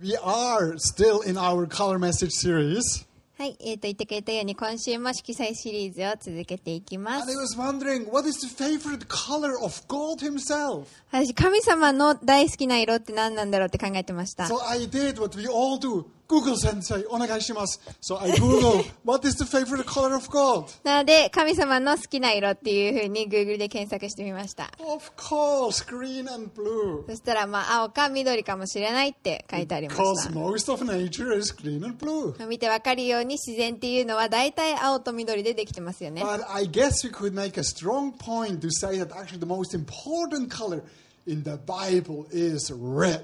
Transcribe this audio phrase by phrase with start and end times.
[0.00, 3.06] We are still in our color message series.
[3.38, 10.86] はい、えー、と言ってくれたように今週も色彩シリーズを続けていきま And I す was wondering, what is the favorite color of God Himself?
[11.10, 16.04] 私神様の大好きな色って何なんだろうって考えてました So I did what we all do.
[16.27, 17.79] Google sensei, onegaishimasu.
[18.01, 20.65] So I Google, what is the favorite color of God?
[20.83, 27.05] なので神様の好きな色っていうふうに Google で検索してみました Of course, green and blue.
[27.07, 32.35] そしたらまあ青か緑かもしれないって書いてありました most of nature is green and blue.
[32.47, 39.45] 見てわかるように自然っていうのは大体青と緑でできてますよね But I guess we could make a strong point to say that actually the
[39.45, 40.81] most important color
[41.25, 43.23] in the Bible is red.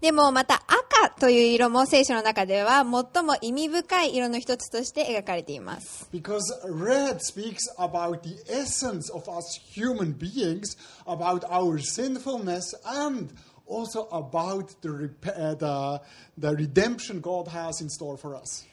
[0.00, 10.76] でもまた赤という色も聖書の中では最も意味深い色の一つとして描かれています Because red speaks about the essence of us human beings,
[11.06, 13.30] about our sinfulness, and
[13.66, 16.00] also about the, the,
[16.38, 18.66] the redemption God has in store for us.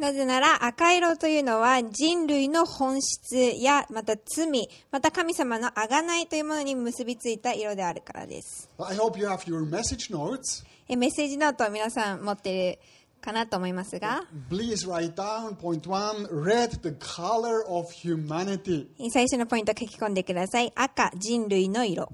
[0.00, 8.70] なぜなら赤色というのは人類の本質やまた罪、また神様の贖いというものに結びついた色であるからです。
[8.78, 10.64] I hope you have your message notes.
[10.88, 12.78] えメッセージノートを皆さん持っている
[13.20, 18.86] かなと思いますが、Please write down point one red, the color of humanity.
[19.10, 20.72] 最初のポイントを書き込んでください。
[20.76, 22.10] 赤、人類の色。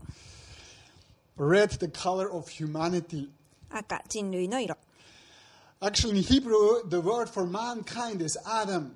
[1.38, 3.28] Red, the color of humanity.
[3.70, 4.76] 赤、人類の色。
[5.82, 8.92] Actually, in Hebrew, the word for mankind is Adam.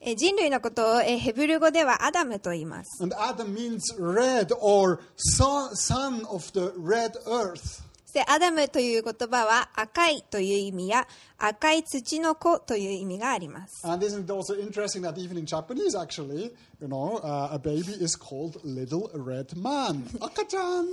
[0.00, 3.02] え人類のことをえヘブル語ではアダムと言います。
[3.02, 7.82] And Adam means red or son, of the red earth.
[8.04, 11.06] そしてアダムという言葉は赤いという意味や
[11.38, 13.86] 赤い土の子という意味があります。
[13.86, 18.16] And isn't it also interesting that even in Japanese, actually, you know, uh, a baby is
[18.18, 20.02] called little red man.
[20.18, 20.90] Akachan.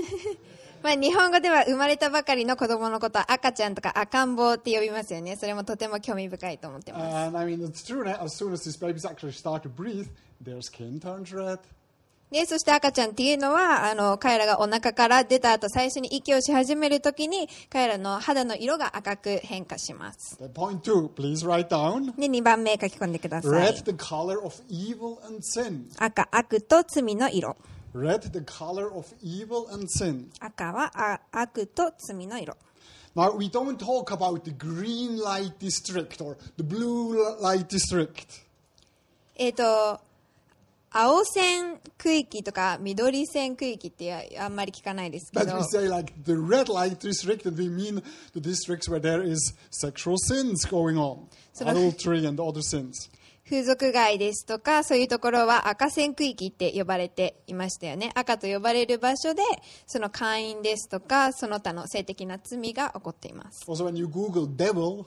[0.84, 5.36] まあ、日本語では生まれたばかりの子供のこと赤ちゃんとか赤ん坊って呼びますよね。
[5.36, 7.16] それもとても興味深いと思ってます。
[12.32, 20.38] で、そして赤ちゃんっていうのは、あの、彼らがお腹から出た後、最初に息をし始めるときに、彼らの肌の色が赤く変化します。
[22.18, 23.68] で、2番目書き込んでください。
[26.00, 27.58] 赤、悪と罪の色。
[27.95, 30.31] Red, the color of evil and sin.
[30.41, 32.57] 赤はあ悪と罪の色。
[33.15, 38.45] Now, we don't talk about the green light district or the blue light district.
[39.37, 39.99] えっ、と、
[40.91, 48.03] 青線区域とか緑線区域ってあんまり聞かないですけ But ど we、say like the red light district, and we mean
[48.35, 53.09] the districts where there is sexual sins going on, So the- adultery and other sins.
[53.52, 59.44] 風俗街ですとかそういうところは赤線区域って呼ばれていましたよね赤と呼ばれる場所で
[59.86, 65.04] その会員ですとかその他の性的な罪が起こっています Also, when you Google devil,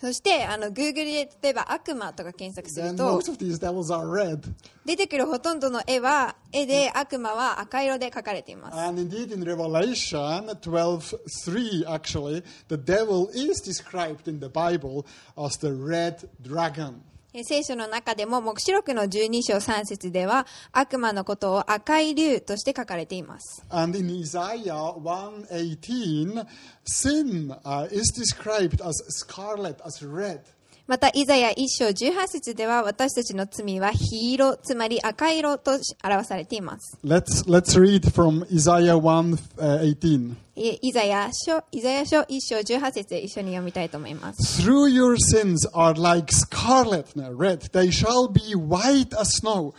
[0.00, 4.50] そしてあの Google で例えば悪魔とか検索すると most of these devils are red.
[4.86, 15.04] 出てくるほとんどの絵は絵で悪魔は赤色で描かれています And indeed, in Revelation 12:3, actually, the devil is described in the Bible
[15.36, 17.02] as the red dragon.
[17.34, 26.46] え聖書の中でも黙示録の12章3節では悪魔のことを赤い竜として書かれています And in Isaiah 1:18,
[26.86, 27.54] sin
[27.92, 30.40] is described as scarlet, as red.
[30.88, 35.72] また、イザヤ一章18節では、私たちの罪は黄色、つまり赤色と
[36.02, 36.96] 表されています。
[37.04, 40.34] Let's let's read from Isaiah 1:18.
[40.56, 44.62] えイザヤ書、イザヤ書一章18節で一緒に読みたいと思います。
[44.62, 47.04] Through your sins are like scarlet,
[47.36, 47.70] red.
[47.72, 49.74] They shall be white as snow.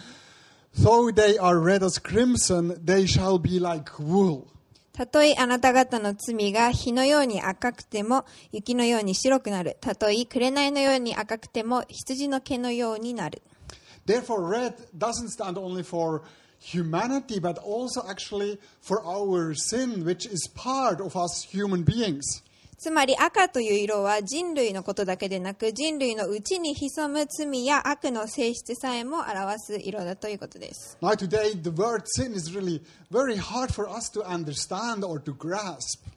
[0.80, 4.46] Though they are red as crimson, they shall be like wool.
[5.00, 9.78] たとえあなた方の罪が火のように赤くても雪のように白くなる。
[9.80, 13.42] たとえ紅のように赤くても羊の毛のようになる。
[14.06, 16.24] Therefore, red doesn't stand only for
[16.60, 22.44] humanity, but also actually for our sin, which is part of us human beings.
[22.80, 30.98] つまり赤という色は人類のことだけでなく人類の内に潜む罪や悪の性質さえも表す色だということです。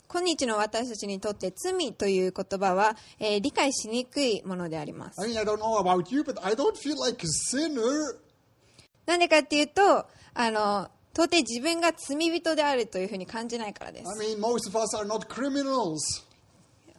[0.07, 5.21] 今日の私たちにとって罪という言葉は、えー、理解しにくいものであります。
[5.21, 5.35] I、
[9.05, 14.05] なんでかっていうとあの、到底自分が罪人であるというふうに感じないからです。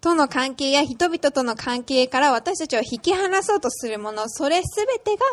[0.00, 5.26] との関係や人々との関係から私たちを引き離そうとするもの、それすべてが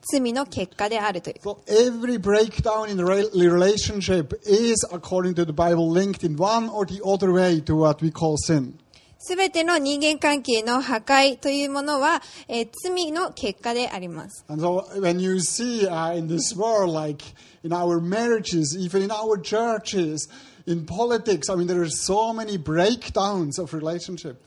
[0.00, 1.36] 罪の結果であるという。
[1.42, 6.86] So every breakdown in the re- relationship is, according to the Bible, linked in one or
[6.86, 8.74] the other way to what we call sin.
[9.18, 14.44] すべての人間関係の破壊というものは、えー罪の結果であります。
[14.48, 17.24] And so when you see uh, in this world, like
[17.62, 20.28] in our marriages, even in our churches,
[20.65, 24.37] in politics, I mean, there are so many breakdowns of relationship.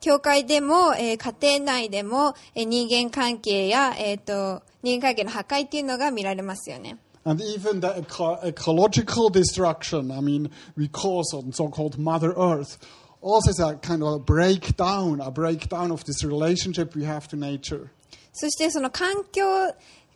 [0.00, 6.98] 教会でも、えー家庭内でも、えー人間関係や、えっ、と、人間関係の破壊っていうのが見られますよね。
[7.24, 12.78] And even the eco- ecological destruction, I mean, we cause on so-called Mother Earth,
[13.20, 17.36] also is a kind of a breakdown, a breakdown of this relationship we have to
[17.36, 17.90] nature.
[18.32, 19.44] そしてその環境、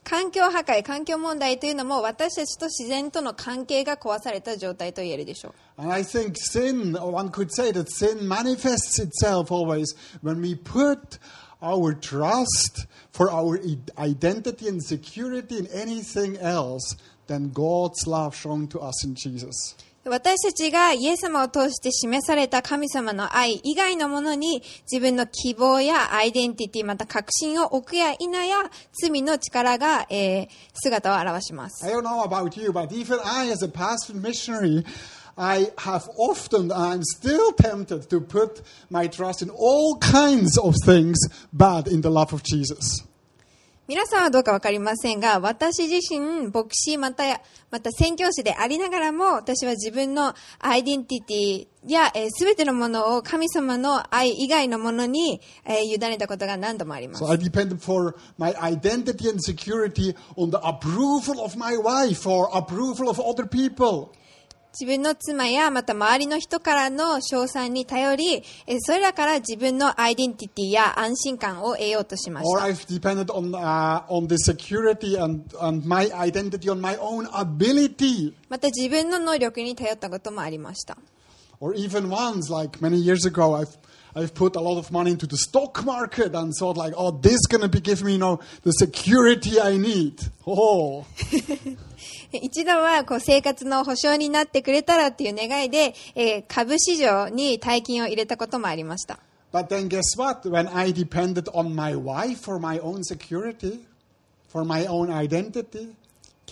[0.03, 5.53] 環境破壊、環境問題というのも私たちと自然との関係が壊された状態と言えるでしょう。
[20.03, 28.63] 私たちがイエス様を通して示された神様の愛以外のものに自分の希望やアイデンティティまた確信を置くや否や
[28.93, 31.85] 罪の力が、えー姿を現します。
[31.85, 34.83] I don't know about you, but even I, as a past missionary,
[35.37, 41.17] I have often, I'm still tempted to put my trust in all kinds of things
[41.53, 43.03] bad in the love of Jesus.
[43.91, 47.25] 皆さんはどうかわかりませんが、私自身、牧師また、
[47.71, 57.23] また宣教師でありながらも、私は自分のアイデンティティや、えー、全てのものを神様の愛以外のものに、えー委ねたことが何度もあります。
[57.25, 57.27] So
[64.73, 68.43] 自分の妻やまた周りの人からの称賛に頼り、
[68.79, 72.61] それらから自分のアイデンティティや安心感を得ようとしました。
[78.47, 80.97] また自分の能力に頼ったこともありました。
[84.14, 87.46] I've put a lot of money into the stock market and thought like, oh, this is
[87.50, 90.20] going to be give me, you know, the security I need.
[90.46, 91.04] Oh.
[92.32, 99.18] 一度はこう生活の保障になってくれたらっていう願いで、えー株市場に大金を入れたこともありました。
[99.52, 100.48] But then guess what?
[100.48, 103.80] When I depended on my wife for my own security,
[104.48, 105.94] for my own identity,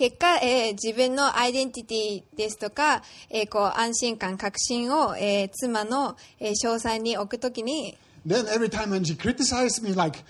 [0.00, 10.20] 結果、えー自分のアイデンティティですとか、えーこう安心感、確信を、えー妻の、えー称賛に置くときに、then every time when she criticized me, like,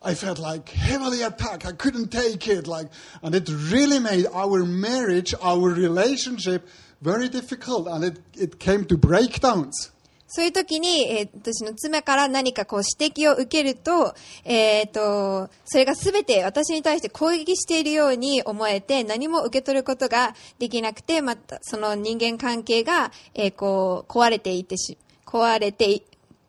[0.00, 1.66] I felt like heavily attacked.
[1.66, 2.68] I couldn't take it.
[2.68, 2.88] Like,
[3.20, 6.68] and it really made our marriage, our relationship
[7.02, 7.88] very difficult.
[7.88, 9.90] And it, it came to breakdowns.
[10.32, 26.04] そういう時に、えー私の妻から何かこう指摘を受けると、えっ、ーと、それが全て私に対して攻撃しているように思えて、何も受け取ることができなくて、また、その人間関係が、えーこう、壊れていってし、壊れてい、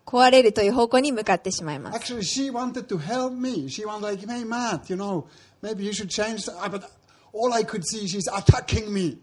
[0.06, 1.98] 壊れるという方向に向かってしまいます。
[1.98, 3.68] Actually, she wanted to help me.
[3.68, 5.26] She wanted like, hey, Matt, you know,
[5.64, 6.84] maybe you should change, but
[7.34, 9.18] all I could see, she's attacking me.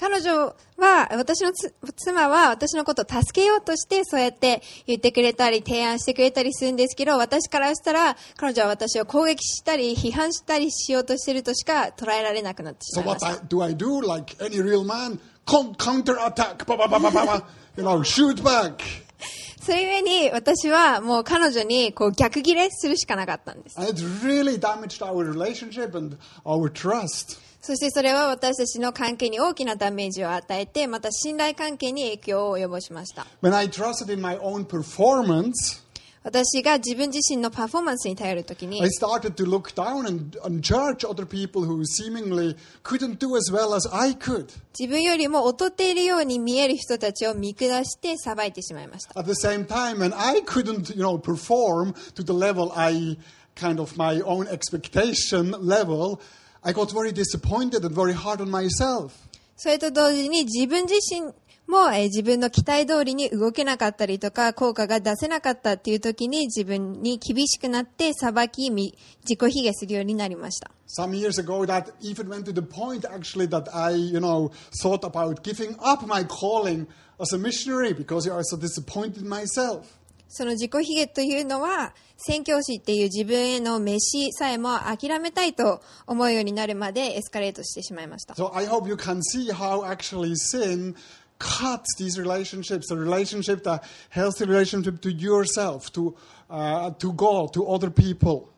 [0.00, 14.08] 彼女は、私のつ妻は私のことを助けようとして、そうやって言ってくれたり、提案してくれたりするんですけど、私からしたら、彼女は私を攻撃したり、批判したりしようとしているとしか捉えられなくなってしまいま what した I, do I do?
[14.08, 17.44] Like any real man, Con- counterattack, ba, ba, ba, ba, ba, ba,
[17.76, 18.82] you know, shoot back.
[19.60, 23.78] それゆえに、私はもう彼女にこう逆ギレするしかなかったんです。
[23.78, 26.16] And it really damaged our relationship and
[26.46, 27.38] our trust.
[27.62, 33.26] そしてそれは私たちの関係に大きなダメージを与えて、また信頼関係に影響を及ぼしました。
[33.42, 35.82] When I trusted in my own performance,
[36.22, 43.50] 私が自分自身のパフォーマンスに頼るときに I、started to look down and, and judge other people who seemingly couldn't do as
[43.50, 44.48] well as I could.
[44.78, 49.18] 自分よりも劣っているように見える人たちを見下して裁いてしまいました。
[49.18, 53.16] At the same time, when I couldn't, you know, perform to the level I
[53.54, 56.20] kind of my own expectation level,
[56.62, 59.12] I got very disappointed and very hard on myself.
[59.56, 61.32] それと同時に自分自身
[61.66, 70.70] も、えー自分の期待通りに動けなかったりとか、効果が出せなかったっていう時に自分に厳しくなって裁き、み自己卑下するようになりました。
[70.86, 74.50] Some years ago, that even went to the point actually that I, you know,
[74.82, 76.86] thought about giving up my calling
[77.20, 79.99] as a missionary because I was so disappointed in myself.
[80.30, 88.34] その自己卑下というのは、宣教師っていう自分への飯さえも諦めたいと思うようになるまでエスカレートしてしまいました。
[88.34, 90.94] So I hope you can see how actually sin
[91.40, 96.14] cuts these relationships, the relationship, the healthy relationship to yourself, to,
[96.48, 98.49] uh, to God, to other people.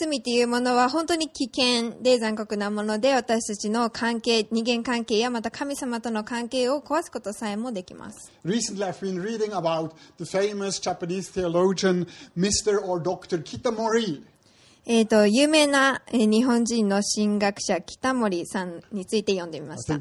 [0.00, 8.30] 罪というものは本当に危険で残酷なもので私たちの関係、人間関係やまた神様との関係を壊すことさえもできます。
[14.86, 19.94] えっと有名な日本人の神学者、北森さんについて読んでみました。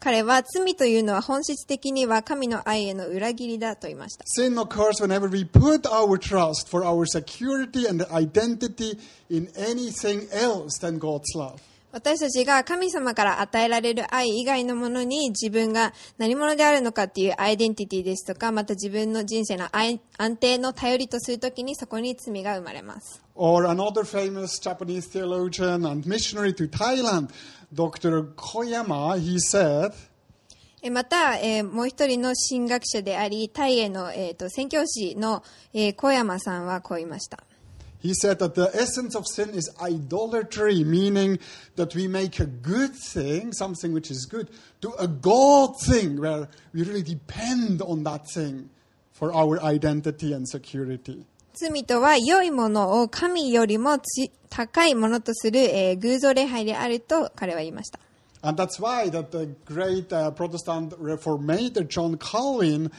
[0.00, 4.24] 彼は罪というのは本質的には神の愛への裏切りだと言いました。
[4.24, 10.98] Sin occurs whenever we put our trust for our security and identity in anything else than
[10.98, 11.60] God's love.
[11.92, 23.20] 私たちが神様から与えられる愛以外のものに自分が何者であるのかっていうアイデンティティですとか、また自分の人生の愛安定の頼りとするときにそこに罪が生まれます。
[23.34, 27.30] Or another famous Japanese theologian and missionary to Thailand,
[27.74, 28.34] Dr.
[28.36, 29.92] Koyama, he said,
[30.82, 35.42] えまた、えーもう一人の神学者であり、タイへの、えー、と宣教師の、
[35.74, 37.44] えー小山さんはこう言いました。
[37.99, 41.39] he said that the essence of sin is idolatry, meaning
[41.75, 44.49] that we make a good thing, something which is good,
[44.81, 48.69] to a God thing where we really depend on that thing
[49.11, 51.25] for our identity and security.
[51.55, 57.99] 罪とは良いものを神よりもつ高いものとする、えー偶像礼拝であると彼は言いました。
[58.43, 62.91] And that's why that the great uh, Protestant reformator John Calvin,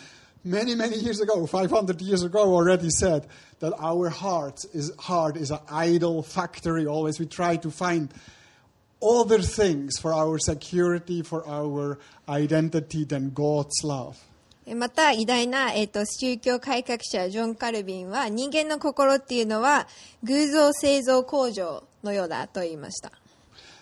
[0.44, 3.26] many many years ago, 500 years ago, already said
[3.60, 6.86] that our heart is heart is an idol factory.
[6.86, 8.12] Always we try to find
[9.02, 14.16] other things for our security, for our identity than God's love.
[14.68, 19.86] えまた偉大な、えー、と宗教改革者ジョン・カルビンは人間の心っていうのは
[20.24, 23.12] 偶像製造工場のようだと言いました。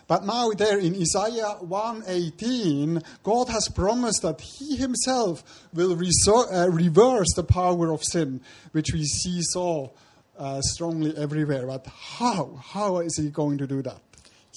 [0.09, 7.31] But now there in Isaiah 1:18, God has promised that He Himself will uh, reverse
[7.35, 9.93] the power of sin, which we see so
[10.35, 11.67] uh, strongly everywhere.
[11.67, 12.59] But how?
[12.59, 14.01] How is He going to do that?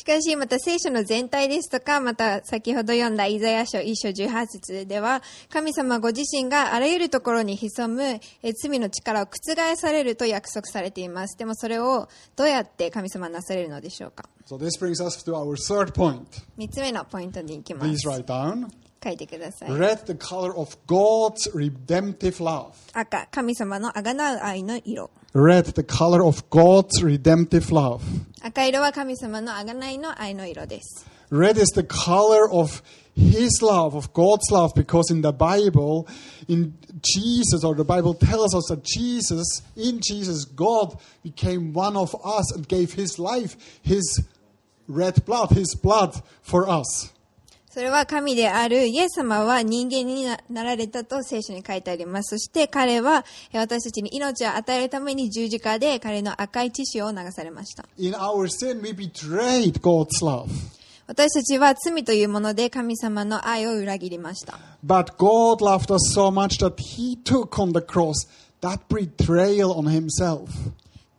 [0.03, 8.03] しかし、また聖書の全体ですとか、また先ほど読んだイザヤ書一章18節では、神様ご自身があらゆるところに潜む
[8.43, 11.39] え罪の力を覆されると約束されています。
[11.39, 16.25] でもそれをどうやって神様はなされるのでしょうか？So this brings us to our third point.
[16.57, 18.09] 三つ目のポイントに行きま Please す。
[18.09, 18.67] write down.
[19.05, 19.69] 書いてください。
[19.71, 22.73] Red, the color of God's redemptive love.
[22.93, 25.11] 赤、神様のあがなう愛の色。
[25.34, 28.02] Red, the color of God's redemptive love.
[28.42, 31.06] 赤色は神様のあがないの愛の色です。
[31.30, 32.82] Red is the color of
[33.16, 36.08] His love, of God's love, because in the Bible,
[36.48, 42.16] in Jesus, or the Bible tells us that Jesus, in Jesus, God became one of
[42.24, 44.24] us and gave His life, His
[44.88, 47.11] red blood, His blood for us.
[47.73, 52.37] それは神であるイエス様は人間にななられたと聖書に書いてあります。
[52.37, 57.87] そして彼はえ私たちに命を与えるために十字架で彼の赤い血潮を流されました。
[57.97, 60.49] In our sin, we betrayed God's love.
[61.07, 64.59] 私たちは罪というもので神様の愛を裏切りました。
[64.85, 68.29] But God loved us so much that He took on the cross
[68.61, 70.51] that betrayal on Himself.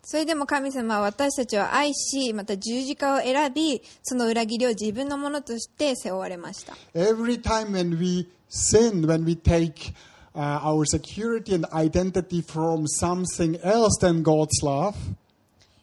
[0.05, 6.75] それでも神様は私たちを愛し、また十字架を選び、その裏切りを自分のものとして背負われました。
[6.93, 9.93] Every time when we sin, when we take
[10.35, 14.93] uh, our security and identity from something else than God's love,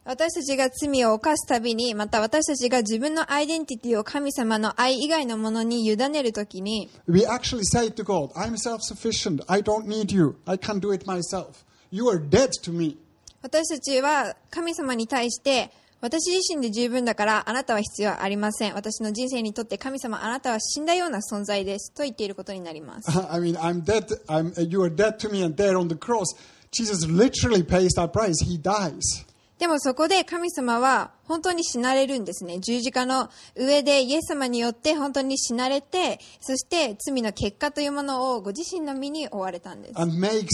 [0.04, 9.42] 私たちが罪を犯すたびに、また私たちが自分のアイデンティティを神様の愛以外のものに委ねるときに、we actually say to God, I'm self sufficient.
[9.48, 10.36] I don't need you.
[10.44, 11.64] I can do it myself.
[11.90, 12.98] You are dead to me.
[13.42, 15.70] 私たちは神様に対して、
[16.00, 18.74] 私自身で十分だからあなたは必要ありません。
[18.74, 21.92] 私の人生にとって神様あなたは死んだような存在です。
[21.92, 23.10] と言っていることになります。
[23.10, 24.06] I mean, I'm dead.
[24.26, 25.44] I'm, you are dead to me.
[25.44, 26.34] And there on the cross,
[26.70, 28.42] Jesus literally pays that price.
[28.42, 29.26] He dies.
[29.58, 32.60] でもそこで神様は本当に死なれるんですね。
[32.60, 40.00] 十字架の上でイエス様によって本当に死なれて、そして罪の結果というものをご自身の身に追われたんです。
[40.00, 40.48] and makes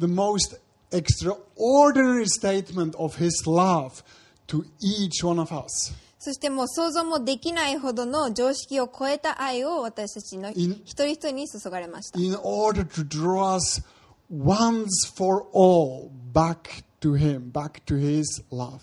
[0.00, 0.58] the most
[0.91, 4.03] extraordinary statement of his love
[4.47, 5.93] to each one of us.
[6.19, 12.19] そしてもう想像もできないほどの常識を超えた愛を私たちの In- 一人一人に注がれました。
[12.19, 13.83] in order to draw us
[14.31, 18.79] once for all back to him, back to his love.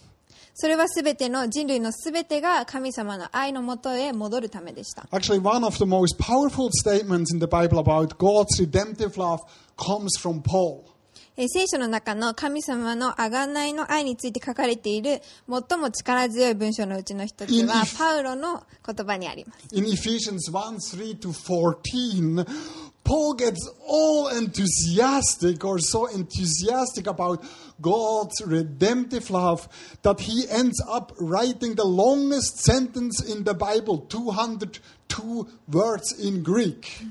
[0.55, 5.09] それはすべての人類のすべてが神様の愛のもとへ戻るためでした。
[5.11, 9.41] Actually, one of the most powerful statements in the Bible about God's redemptive love
[9.77, 10.85] comes from Paul.
[11.40, 19.68] えー聖書の中の神様の贖いの愛について書かれている最も力強い文章のうちの一つはパウロの言葉にあります。
[19.72, 22.44] In Ephesians 1 3 to 14,
[23.04, 27.44] Paul gets all enthusiastic or so enthusiastic about
[27.80, 29.70] God's redemptive love
[30.02, 37.06] that he ends up writing the longest sentence in the Bible, 202 words in Greek.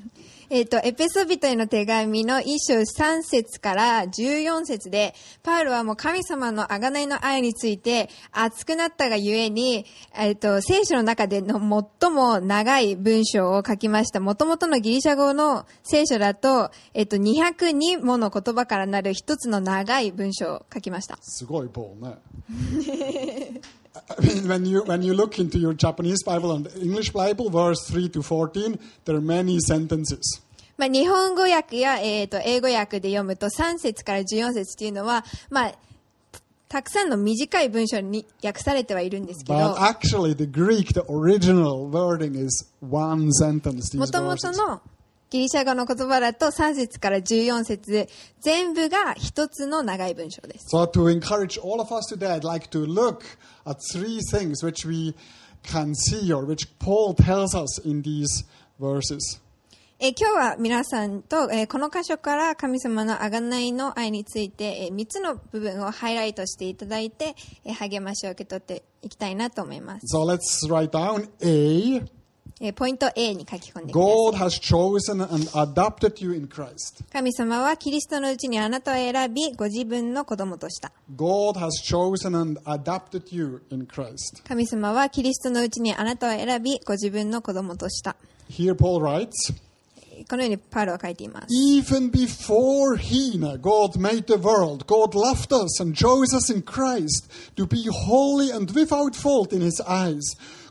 [0.49, 5.13] えっ、と、エペソビトへの手紙の一章3節から14節で、
[5.43, 9.85] パウロはもう神様の贖いの愛について熱くなったがゆえに、
[10.17, 11.59] えっ、と、聖書の中での
[12.01, 14.21] 最も長い文章を書きました。
[14.21, 21.17] 元々のギリシャ語の聖書だと、えっ、と、202もの言葉からなる一つの長い文章を書きました。
[21.21, 22.17] すごい Paul ね。
[24.09, 27.87] I mean, when you, when you look into your Japanese Bible and English Bible, verse
[27.89, 30.41] 3 to 14, there are many sentences.
[30.77, 35.73] まあ、日本語訳や、えっ、と、英語訳で読むと3節から14節っていうのは、まあ、
[36.69, 43.91] たくさんの短い文章に訳されてはいるんですけ But ど、actually, the Greek, the original wording is one sentence.
[43.91, 44.81] These もとも.との
[45.29, 48.07] ギリシャ語の言葉だと3節から14節で
[48.39, 50.67] 全部が一つの長い文章です。
[50.73, 53.23] So to encourage all of us today, I'd like to look
[53.75, 55.15] three things which we
[55.63, 58.45] can see or which Paul tells us in these
[58.79, 59.41] verses.
[59.99, 70.15] えー今日は皆さんと、えーこの箇所から神様の贖いの愛について、え3つの部分をハイライトしていただいて、えー励ましを受け取っていきたいなと思います。
[70.15, 72.16] So let's write down A.
[72.59, 74.13] えーポイント A に書き込んでください。
[74.13, 77.03] God has chosen and adopted you in Christ.
[77.11, 80.91] 神様はキリストのうちにあなたを選び、ご自分の子供とした。
[81.15, 84.43] God has chosen and adopted you in Christ.
[84.47, 88.15] 神様はキリストのうちにあなたを選び、ご自分の子供とした。
[88.49, 89.53] Here Paul writes,
[90.27, 91.47] このようにパウロは書いています。
[91.53, 97.67] Even before he, God made the world, God loved us and chose us in Christ to
[97.67, 100.21] be holy and without fault in his eyes.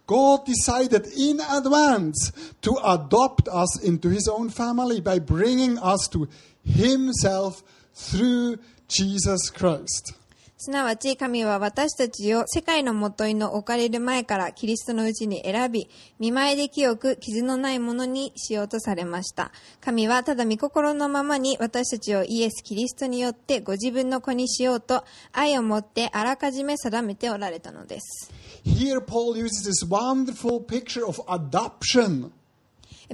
[0.07, 6.29] God decided in advance to adopt us into his own family by bringing us to
[6.65, 10.15] himself through Jesus Christ.
[10.59, 19.53] すなわち神は私たちを世界のもといの置かれる前からキリストのうちに選び、見舞いで清く傷のないものにしようとされました。
[19.83, 28.33] 神はただ御心のままに私たちをイエス・キリストによってご自分の子にしようと愛を持ってあらかじめ定めておられたのです。
[28.67, 32.33] Here Paul uses this wonderful picture of adoption.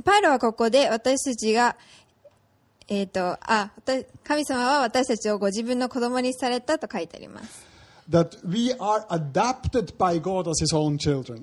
[0.02, 1.76] パウロはここで私たちが、
[2.88, 7.66] えっ、と、あ、私神様は私たちをご自分の子供にされたと書いてあります。
[8.08, 11.42] That we are adopted by God as his own children.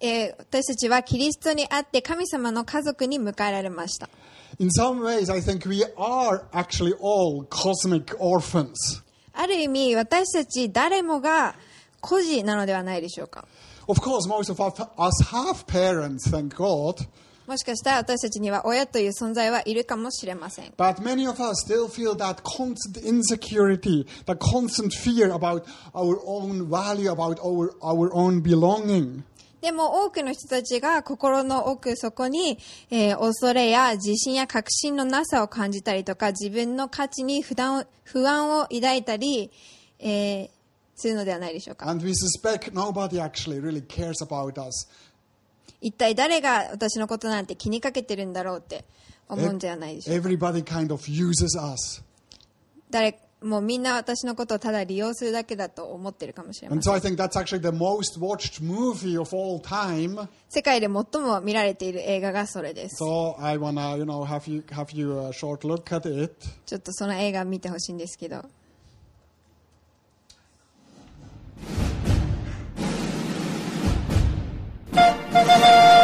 [0.00, 4.10] えー私たちはキリストにあって神様の家族に迎えられました。
[4.58, 9.02] In some ways, I think we are actually all cosmic orphans.
[9.32, 11.54] ある意味、私たち誰もが
[12.00, 13.46] 孤児なのではないでしょうか。
[13.88, 17.06] Of course, most of us have parents, thank God,
[17.46, 20.72] もしかしたら私たちには親という存在はいるかもしれません。
[20.76, 27.08] but many of us still feel that constant insecurity, that constant fear about our own value,
[27.08, 29.22] about our, our own belonging.
[29.60, 32.58] でも多くの人たちが心の奥底に、
[32.90, 39.52] えー恐れや自信や確信のなさを感じたりとか自分の価値に不安を不安を抱いたり、
[40.00, 40.55] えー
[40.96, 41.86] するのではないでしょうか。
[45.80, 48.84] 一体誰が私のことなんて気にかけてるんだろうって
[49.28, 50.22] 思うんじゃないでしょうか。
[52.90, 56.82] 誰もうみんな私のことをただ利用するだけだと思ってるかもしれません。
[60.48, 62.96] 世界で最も見られている映画がそれです。
[66.64, 68.42] ちょっとその映画見てほしいんですけど。
[75.46, 75.95] Thank you.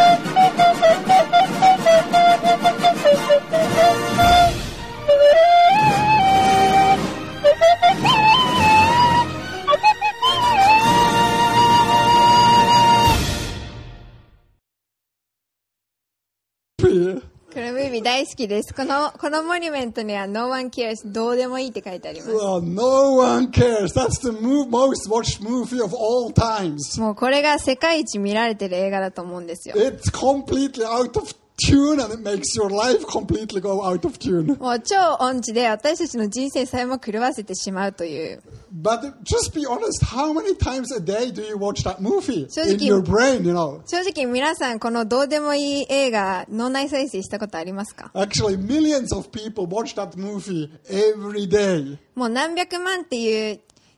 [17.52, 18.72] このムービー大好きです。
[18.72, 22.32] この、このモニュメントには No one cares どうでもいいって書いてあります。
[22.34, 23.92] Oh, no one cares.
[23.94, 26.98] That's the mo- most watched movie of all times.
[26.98, 29.74] もうこれが世界一見られてる映画だと思うんですよ。
[29.76, 31.28] It's completely out of
[31.66, 34.56] tune and it makes your life completely go out of tune.
[34.58, 38.42] もう超音痴で私たちの人生さえも狂わせてしまうという。
[38.74, 42.78] But just be honest, how many times a day do you watch that movie So in
[42.78, 43.80] the- your brain, you know?
[43.86, 51.98] 正直皆さんこのどうでもいい映画脳内再生したことありますか Actually, millions of people watch that movie every day.
[52.14, 53.60] もう何百万っていう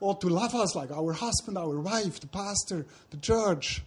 [0.00, 3.82] ought to love us, like our husband, our wife, the pastor, the church.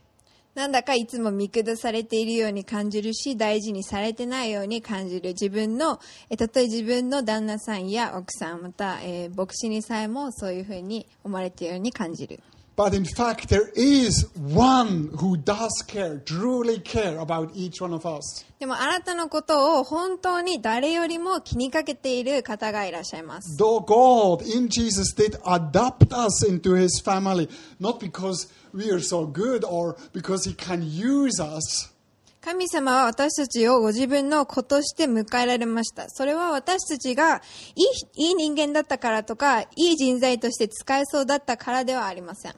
[0.55, 12.39] なんだかいつも見下されているように感じるし、大事にされてないように感じる自分の、えたとえ自分の旦那さんや奥さん、また、えー牧師にさえもそういうふうに思われているように感じる。
[12.78, 18.44] But in fact, there is one who does care, truly care about each one of us.
[18.58, 23.56] でもあなたのことを本当に誰よりも気にかけている方がいらっしゃいます。
[23.62, 29.24] Though God in Jesus did adopt us into his family, not because we are so
[29.24, 31.92] good or because he can use us,
[32.41, 36.09] 神様は私たちをご自分の子として迎えられました。
[36.09, 37.41] それは私たちが
[37.75, 37.83] い
[38.17, 42.53] いいい人間だったからとか、いい人材として使えそうだったからではありません。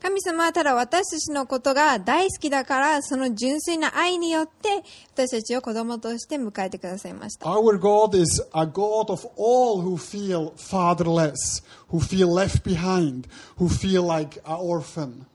[0.00, 4.82] 神様はただ私たちのことが大好きだから、その純粋な愛によって
[5.14, 7.46] 私たちを子供として迎えてくださいました。
[7.46, 14.04] Our God is a God of all who feel fatherless, who feel left behind, who feel
[14.04, 15.26] like an orphan.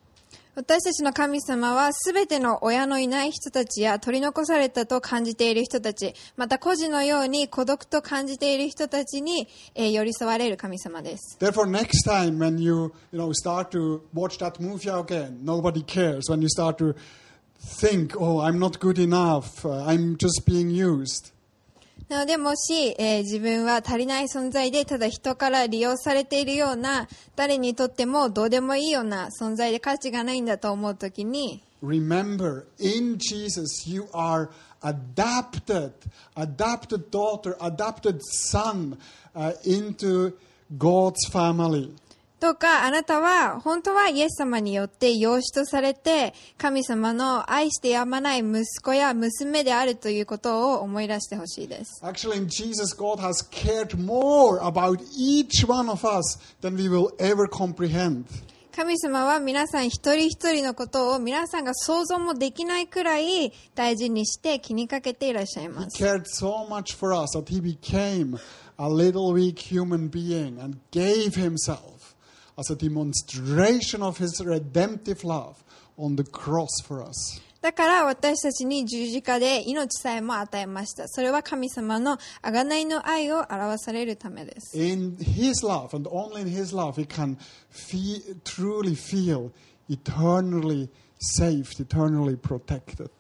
[0.56, 11.38] 私たちの神様はすべての親のいない人たちや取り残されたと感じている人たち、また孤児のように孤独と感じている人たちに、えー寄り添われる神様です。
[11.40, 16.30] Therefore, next time when you, you know, start to watch that movie again, nobody cares.
[16.30, 16.96] When you start to
[17.80, 21.33] think, oh, I'm not good enough, uh, I'm just being used.
[22.10, 34.50] なので、もし、えー自分は足りない存在で、ただ人から利用されているような、誰にとってもどうでもいいような存在で価値がないんだと思うときに、Remember, in Jesus, you are
[34.84, 35.92] adapted,
[36.36, 38.98] adapted daughter, adapted son
[39.36, 40.34] uh, into
[40.78, 41.94] God's family.
[42.44, 52.04] どうかあなたは本当はイエス様によって養子とされて神様の愛してやまない息子や娘であるということを思い出してほしいです。
[52.04, 57.48] Actually, in Jesus, God has cared more about each one of us than we will ever
[57.48, 58.26] comprehend.
[58.76, 66.04] 神様は皆さん一人一人のことを皆さんが想像もできないくらい大事にして気にかけていらっしゃいま He す。
[66.04, 68.38] cared so much for us that He became
[68.78, 71.93] a little weak human being and gave Himself
[72.57, 75.57] as a demonstration of His redemptive love
[75.97, 77.41] on the cross for us.
[77.61, 81.09] だから私たちに十字架で命さえも与えました。
[81.09, 84.79] それは神様の贖いの愛を表されるためです。
[84.79, 87.37] In His love and only in His love, we can
[87.71, 89.51] fe- truly feel
[89.89, 93.11] eternally saved, eternally protected.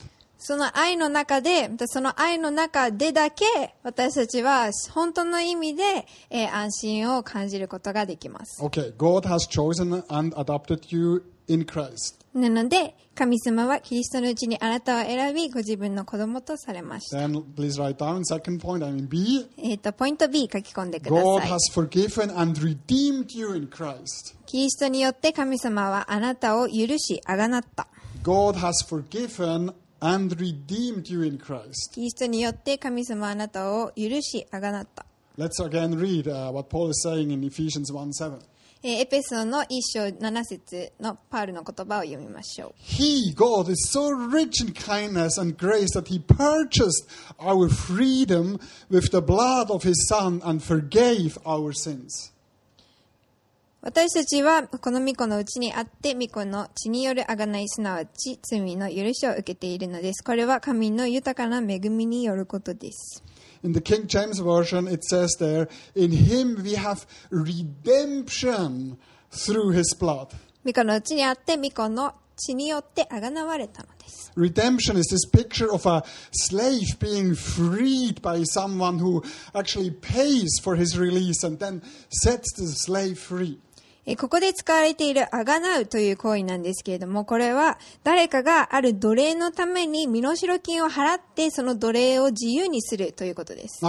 [0.45, 3.45] その愛の中で、またその愛の中でだけ、
[3.81, 8.61] 私たちは本当の意味で、えー安心を感じることができます。
[8.61, 12.19] Okay, God has chosen and adopted you in Christ.
[12.33, 17.19] なので、神様はキリストのうちにあなたを選び、ご自分の子供とされました。
[17.19, 19.49] Then please write down second point, I mean B.
[19.57, 21.57] えっ、と、ポイント B 書き込んでくだ God さい has。
[21.73, 24.35] forgiven and redeemed you in Christ.
[24.45, 27.87] キリストによって神様はあなたを許し、あがなった。
[28.23, 31.92] God has forgiven and redeemed you in Christ.
[31.92, 35.04] キリストによって神様はあなたを許し、あがなった。
[35.36, 38.38] Let's again read uh, what Paul is saying in Ephesians 1 7.
[38.82, 42.74] えーエペソの一章七節のパウルの言葉を読みましょう。
[42.80, 47.08] He, God, is so rich in kindness and grace that He purchased
[47.40, 52.31] our freedom with the blood of His Son and forgave our sins.
[53.85, 63.21] 私たちはこの御子のうちにあって御子の血による贖いすなわち罪の許しを受けているのですこれは神の豊かな恵みによることです
[63.61, 68.97] In the King James Version, it says there, In Him we have redemption
[69.31, 70.29] through His blood.
[70.65, 79.21] 御子のうちにあって御子の血によって贖われたのです Redemption is this picture of a slave being freed by someone who
[79.53, 83.59] actually pays for his release and then sets the slave free.
[84.17, 93.79] ここで使われているあがなうという行為なんですけれども、これは誰かがある奴隷のために身代金を払ってその奴隷を自由にするということです。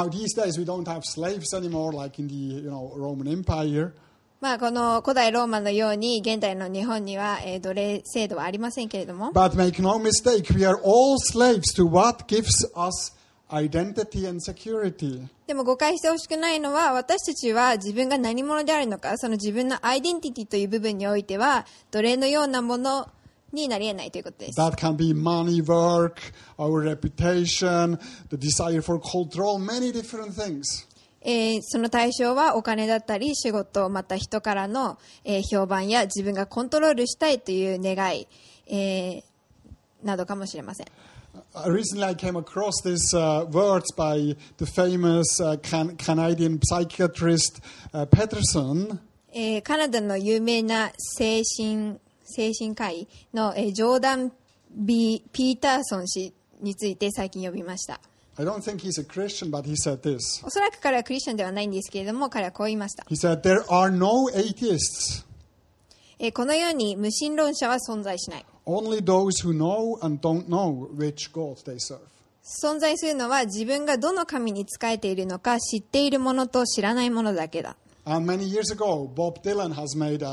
[4.40, 9.32] まあ、この古代ローマのように現代の日本には奴隷制度はありませんけれども。
[13.50, 15.26] Identity and security.
[15.46, 23.10] でも誤解してほしくないのは私たちは自分が何者であるのかその自分のアイデンティティという部分においては奴隷のようなもの
[23.52, 24.60] になり得ないということです。
[24.60, 26.14] That can be money, work,
[26.58, 27.98] our reputation,
[28.30, 30.62] the desire for control, many different things.
[31.20, 38.26] えーその対象はお金だったり仕事また人からの、えー評判や自分がコントロールしたいという願い、
[38.66, 39.22] えー
[40.02, 40.86] などかもしれません。
[41.56, 47.60] Uh, recently, I came across these uh, words by the famous uh, can- Canadian psychiatrist
[47.92, 48.98] uh, Peterson.
[49.32, 54.32] えーカナダの有名な精神精神科医の、えージョーダン・
[54.70, 58.00] ビピーターソン氏について最近読みました。
[58.36, 60.44] I don't think he's a Christian, but he said this.
[60.44, 63.04] おそらく彼はクリスチャンではないんですけれども彼はこう言いました。
[63.04, 65.24] He said, There are no atheists,
[66.18, 68.44] えーこのように無神論者は存在しない。
[68.66, 72.00] Only those who know and don't know which God they serve.
[72.42, 77.76] 存在するのは自分がどの神に仕えているのか知っているものと知らないものだけだ。
[78.06, 80.28] And many years ago, Bob Dylan has made a,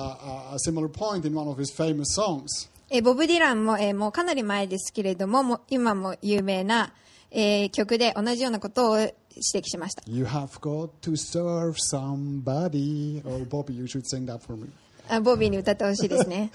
[0.54, 2.70] a, similar point in one of his famous songs.
[2.90, 6.92] えーボブ・ディランも,、えーもうかなり前ですけれどももう今も有名な、
[7.32, 9.14] えー曲で同じようなことを指
[9.56, 10.04] 摘しました。
[10.06, 13.22] You have got to serve somebody.
[13.26, 14.68] Oh, Bobby, you should sing that for me.
[15.11, 16.51] あボビーに歌ってほしいですね。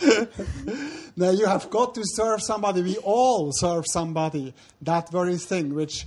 [1.17, 2.81] Now, you have got to serve somebody.
[2.81, 4.53] We all serve somebody.
[4.83, 6.05] That very thing which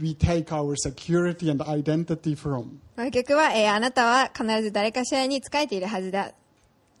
[0.00, 2.80] we take our security and identity from.
[2.96, 6.34] この曲は、えーあなたは必ず誰かしらに仕えているはずだっ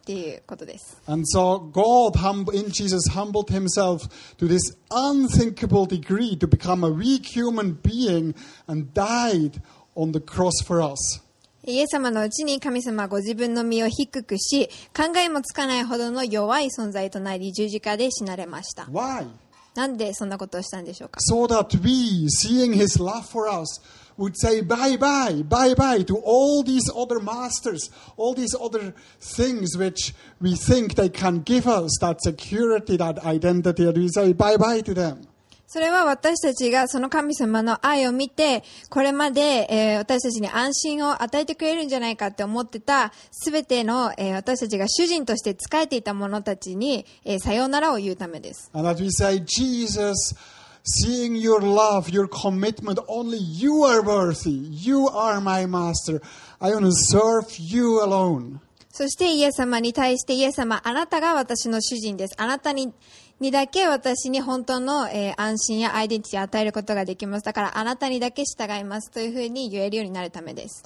[0.04, 0.96] ていうことです。
[1.06, 6.90] And so God hum- in Jesus humbled himself to this unthinkable degree to become a
[6.90, 8.34] weak human being
[8.68, 9.60] and died
[9.96, 11.20] on the cross for us.
[11.65, 18.83] イエス様のうちに神様はご自分の身を低くし、考えもつかないほどの弱い存在となり十字架で死なれました。
[18.83, 19.27] Why?
[19.75, 23.81] なんでそんなことをしたんでしょうか So that we, seeing his love for us,
[24.17, 29.75] would say bye bye, bye bye to all these other masters, all these other things
[29.77, 34.57] which we think they can give us, that security, that identity, and we say bye
[34.57, 35.27] bye to them.
[35.73, 48.69] それは私たちがその神様の愛を見て、これまで、えー私たちに安心を与えてくれるんじゃないかって思ってた、すべての、えー私たちが主人として仕えていた者たちに、えーさようならを言うためです。
[48.75, 50.35] And that we say, Jesus,
[50.83, 54.51] seeing your love, your commitment, only you are worthy.
[54.51, 56.21] You are my master.
[56.59, 58.59] I want to serve you alone.
[58.95, 62.35] そしてイエス様に対して、イエス様、あなたが私の主人です。
[62.37, 62.93] あなたに、
[63.39, 67.45] にだけ私に本当の、えー、安心やアイデンティティを与えることができます。
[67.45, 70.83] だからあなたにだけ従いますというふうに言えるようになるためです。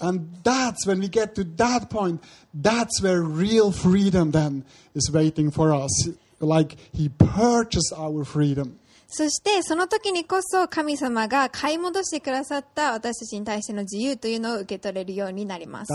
[9.10, 15.94] そしてその時にこそ神様が買い戻してくださった私たちに対しての自由というのを受け取れるようになります。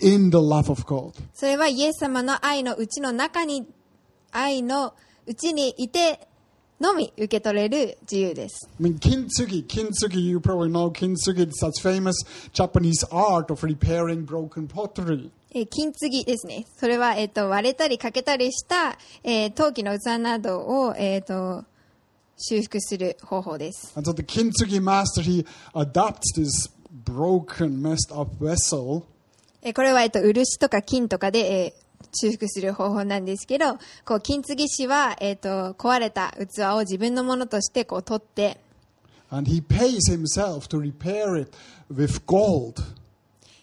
[0.00, 1.14] In the love of God.
[1.34, 3.66] それはイエス様の愛のうちの中に、
[4.32, 4.94] 愛の
[5.26, 6.26] うちにいて
[6.80, 8.68] のみ受け取れる自由です。
[8.80, 12.14] I mean, kintsugi, kintsugi, you probably know kintsugi, it's that famous
[12.52, 15.30] Japanese art of repairing broken pottery.
[15.52, 16.64] えー金継ぎですね。
[16.76, 21.64] それは、えっ、と、割れたり欠けたりした、えー陶器の器などを、えっ、と、
[22.38, 23.92] 修復する方法です。
[23.96, 26.70] And so the kintsugi master, he adopts this
[27.04, 29.02] broken, messed up vessel
[29.62, 38.58] えーこれは、えっ、と、漆とか金とかで、えー修復する方法なんですけど、こう、金継ぎ師は、えっ、と、壊れた器を自分のものとして、こう、取って、
[39.30, 41.56] and he pays himself to repair it
[41.92, 42.82] with gold.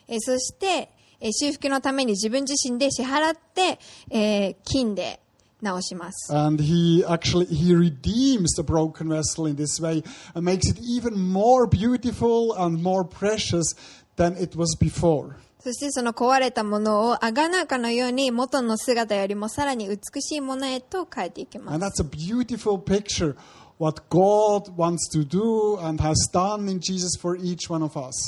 [0.08, 3.80] えーそして、えー修復のために自分自身で支払って、
[4.10, 5.20] えー金で
[5.62, 6.34] 直します。
[6.34, 10.04] And he actually he redeems the broken vessel in this way
[10.36, 13.76] and makes it even more beautiful and more precious
[14.16, 15.36] than it was before.
[15.60, 21.74] そしてその壊れたものをあがなかのように元の姿よりもさらに美しいものへと変えていきます。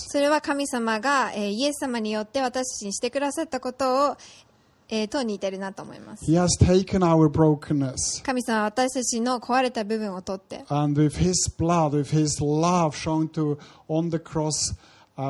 [0.09, 4.17] それは神様が、イエス様によって私たちにしてくださったことを、
[4.89, 6.31] えー、と似てるなと思います。
[8.23, 10.63] 神様は私たちの壊れた部分を取って。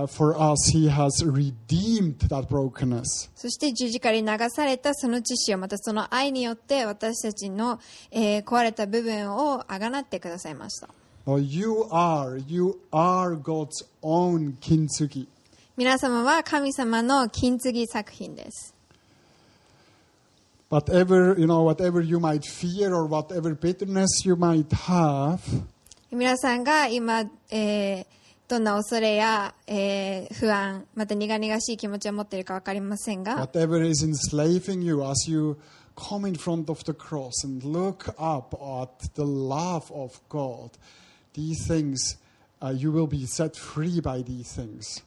[0.08, 3.30] For us, He has redeemed that brokenness.
[3.36, 7.80] そして十字架に流されたその知識をまたその愛によって私たちの、
[8.12, 10.90] えー壊れた部分をあがなってくださいました
[11.26, 15.28] Oh, you are, you are God's own kintsugi.
[15.76, 18.76] 皆様は神様の金継ぎ作品です
[20.70, 25.40] Whatever, you know, whatever you might fear or whatever bitterness you might have,
[26.12, 28.19] 皆さんが今、えー
[28.50, 33.36] どんな恐れや、え、不安、また苦々しい気持ちを持っているか分かりませんが、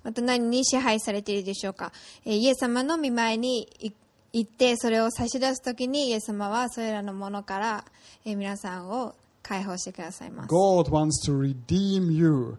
[0.05, 1.93] また何に支配されているでしょうか、
[2.25, 3.69] え、イエス様の見前に
[4.33, 7.85] 行ってそれを差し出すときにイエス様はそれらのものから、
[8.25, 10.49] え、皆さんを解放してくださいます。
[10.49, 12.57] God wants to redeem you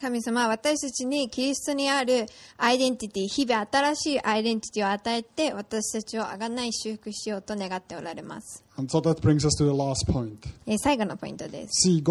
[0.00, 2.24] 神様は私たちにキリストにある
[2.56, 8.64] アイデンティティ、日々新しいアイデンティティを与えて私たちをあがない修復しようと願っておられます。
[8.78, 8.86] So、
[10.78, 11.86] 最後のポイントです。
[11.86, 12.02] See,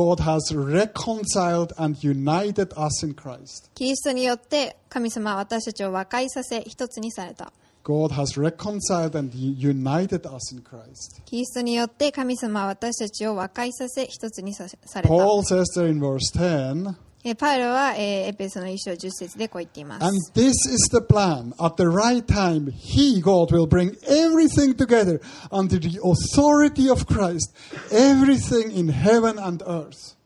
[3.74, 7.52] キリストによって神様は私たちを和解させ、一つにされた。
[7.83, 11.21] God has reconciled and united us in Christ.
[11.27, 16.95] キリストによって神様は私たちを和解させ一つにさされた Paul says there in verse 10,
[17.27, 21.53] えーパウロは、えーエペソの一章10節でこう言っています and this is the plan.
[21.59, 27.55] At the right time, He, God, will bring everything together under the authority of Christ,
[27.93, 30.17] everything in heaven and earth.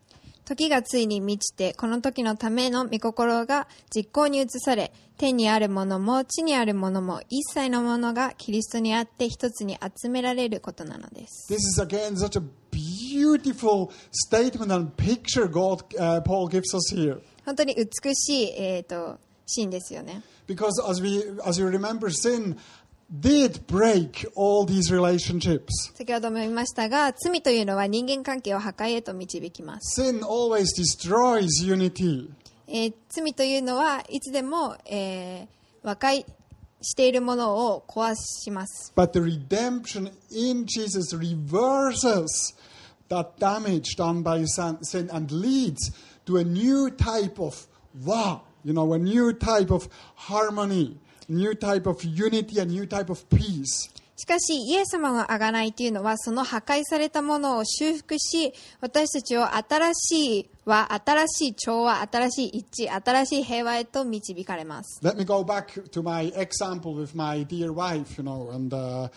[0.46, 16.94] 時がついに満ちてこの時のための御心が実行に移され天にあるものも地にあるものも一切のものがキリストにあって一つに集められることなのです This is again such a beautiful statement and picture God, uh, Paul gives us
[16.94, 17.22] here.
[17.46, 22.58] 本当に美しい、えー、とシーンですよね Because as we, as you remember, sin
[23.12, 25.92] did break all these relationships.
[25.96, 32.30] 先ほども言いましたが罪というのは人間関係を破壊へと導きます、Sin always destroys unity.
[32.68, 35.48] えー罪というのはいつでも、えー
[35.84, 36.26] 和解
[36.82, 42.56] しているものを壊します But the redemption in Jesus reverses
[43.10, 45.92] that damage done by sin sin and leads
[46.26, 47.68] to a new type of
[48.04, 50.98] wow, you know, a new type of harmony,
[51.30, 53.90] new type of unity, a new type of peace.
[54.16, 65.02] しかし、イエス様の贖いというのは、その破壊されたものを修復し、私たちを新しい和、新しい調和、新しい一致、新しい平和へと導かれます。
[65.04, 69.10] Let me go back to my example with my dear wife, you know, and uh,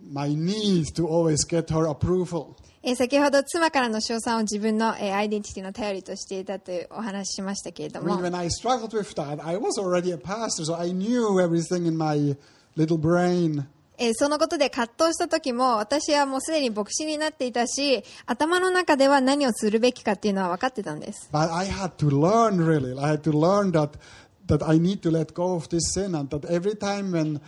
[0.00, 2.56] my need to always get her approval.
[2.82, 11.96] えー先ほど妻からの称賛を自分の、えーアイデンティティの頼りとしていたというお話ししましたけれども、when I struggled with that, I was already a pastor, so I knew everything in
[11.98, 12.36] my
[12.76, 13.64] little brain.
[13.98, 21.28] えーそのことで葛藤した時も、私はもうすでに牧師になっていたし、頭の中では何をするべきかっていうのは分かってたんです。
[21.32, 22.96] But I had to learn really.
[23.00, 23.98] I had to learn that
[24.46, 27.40] that I need to let go of this sin, and that every time when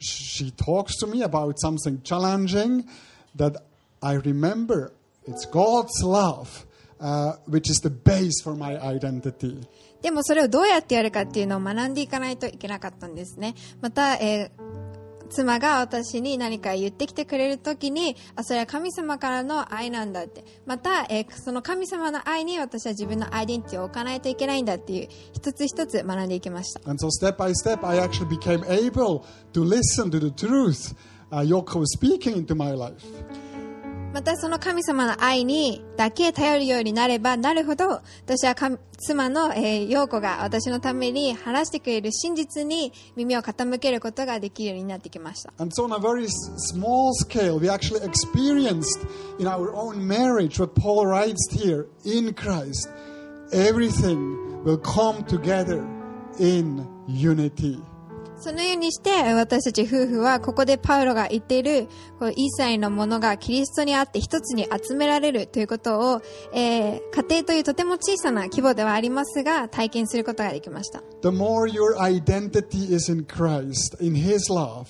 [0.00, 2.84] she talks to me about something challenging,
[3.36, 3.56] that
[4.02, 4.92] I remember
[5.26, 6.66] it's God's love,
[7.00, 9.66] uh, which is the base for my identity.
[10.02, 13.54] でもそれをどうやってやるかっていうのを学んでいかないといけなかったんですね。
[13.80, 14.81] また、えー
[15.32, 20.44] 妻が私に何か言ってきてくれるときに、あ、それは神様からの愛なんだって。
[20.66, 26.80] また、えーその神様の愛に私は自分のアイデンティティを置かないといけないんだっていう、一つ一つ学んでいきました。
[26.88, 30.94] And so, step by step, I actually became able to listen to the truth
[31.30, 33.02] uh, Yoko was speaking into my life.
[34.12, 38.54] またその神様の愛にだけ頼るようになればなるほど私は
[38.98, 49.06] 妻の、えー、陽子が私のために話してくれる真実に耳を傾けることができるようになってきました And so, on a very small scale, we actually experienced
[49.38, 52.90] in our own marriage what Paul writes here in Christ.
[53.52, 55.82] Everything will come together
[56.38, 57.80] in unity.
[58.42, 61.86] そのようにして私たち夫婦はここでパウロが言っている
[62.18, 71.02] こう一切のものがキリストにあって一つに集められるということを、えー家庭というとても小さな規模ではありますが体験することができました。
[71.22, 74.86] The more your identity is in Christ, in His love,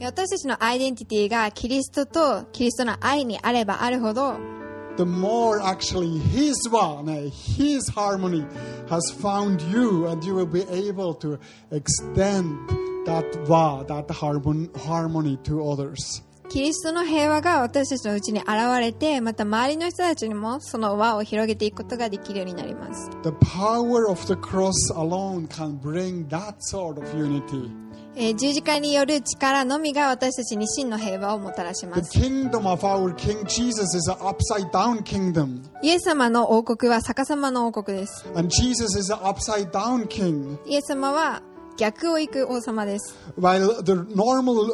[0.00, 4.55] 私たちのアイデンティティがキリストとキリストの愛にあればあるほど
[4.97, 8.45] the more actually His one, uh, His harmony
[8.89, 11.39] has found you, and you will be able to
[11.71, 12.57] extend
[13.05, 16.23] that va, that harmon- harmony to others.
[16.49, 18.49] キリストの平和が私たちのうちに現
[18.81, 23.09] れて、また周りの人たちにもその輪を広げていくことができるようになります。
[23.23, 27.71] The power of the cross alone can bring that sort of unity.
[28.18, 32.18] えー十字架による力のみが私たちに真の平和をもたらし The ます。
[32.18, 38.24] kingdom of our King Jesus is an upside down kingdom, イエス様の王国は逆さまの王国です。
[38.34, 40.58] and Jesus is an upside down king.
[40.66, 41.42] イエス様は
[41.76, 43.14] 逆を行く王様です。
[43.38, 44.72] While the normal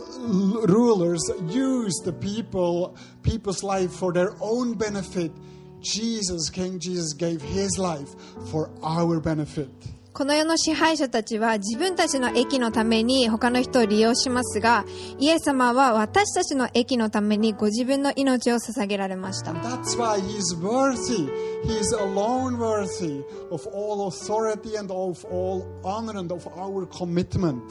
[0.65, 1.19] rulers
[1.49, 5.33] use the people, people's life for their own benefit,
[5.81, 8.15] Jesus, King Jesus, gave his life
[8.53, 9.69] for our benefit.
[10.15, 14.85] この世の支配者たちは自分たちの益のために他の人を利用しますが、
[15.19, 19.55] イエス様は私たちの益のためにご自分の命を捧げられました。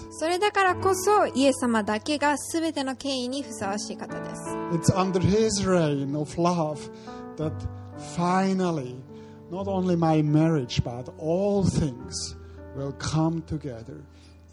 [0.10, 4.56] それだからこそイエス様だけが全ての権威にふさわしい方です。
[9.52, 12.36] Not only my marriage, but all things
[12.76, 14.02] will come together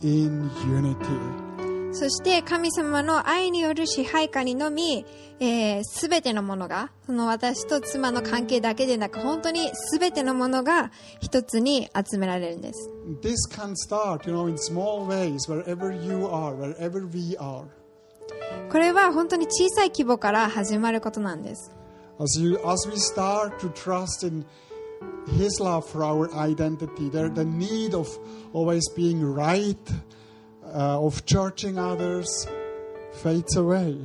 [0.03, 1.69] in unity.
[1.91, 5.07] そして神様の愛による支配下にのみ、
[5.41, 10.91] えー、全てのものが、その私と妻の関係だけでなく、本当に全てのものが
[11.21, 12.91] 一つに集められるんです。
[13.23, 17.65] This can start, you know, in small ways, wherever you are, wherever we are.
[18.71, 21.73] これは本当に小さい規模から始まることなんです。
[22.21, 24.45] As, you, as we start to trust in
[25.37, 28.09] His love for our identity, there, the need of
[28.53, 29.77] always being right,
[30.65, 32.49] uh, of judging others,
[33.23, 33.99] fades away.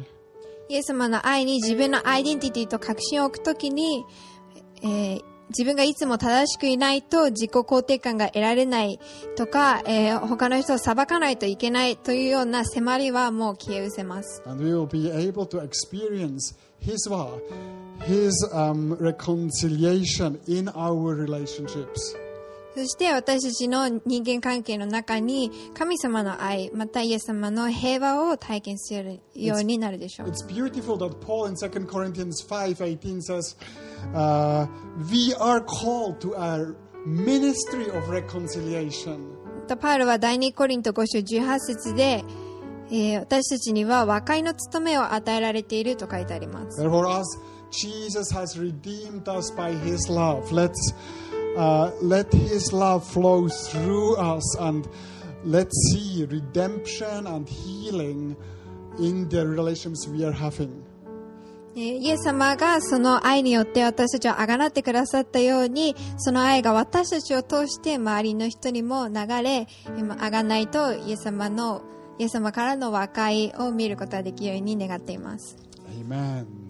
[0.69, 4.05] イエス様の愛に自分のアイデンティティと確信を置くときに、
[4.81, 8.99] えー自分がいつも正しくいないと自己肯定感が得られない
[9.35, 14.41] とか、えー他の人を裁かないといけないというような迫りはもう消え失せます。
[14.47, 17.41] And we will be able to experience His love,
[18.01, 22.15] His um, reconciliation in our relationships.
[22.75, 30.27] そして私たちの人間関係の中に神様の愛、またイエス様の平和を体験するようになるでしょう。
[30.27, 33.55] It's beautiful that Paul in 2 Corinthians 5:18 says,
[34.13, 34.67] uh,
[35.09, 36.75] "We are called to a
[37.05, 39.19] ministry of reconciliation."
[39.79, 42.23] パウルは第2コリント5章18節で、
[42.95, 46.79] えー私たちには和解の務めを与えられていると書いてあります。
[46.79, 47.25] Therefore, as
[47.71, 50.93] Jesus has redeemed us by His love, let's
[51.57, 54.87] uh, let His love flow through us, and
[55.43, 58.35] let's see redemption and healing
[58.99, 60.69] in the relationships we are having.
[61.75, 69.67] えーイエス様がその愛によって私たちをあがなってくださったように、その愛が私たちを通して周りの人にも流れ、
[69.97, 71.81] 今あがないとイエス様の、
[72.19, 75.57] イエス様からの和解を見ることができるように願っています。
[75.89, 76.62] Amen.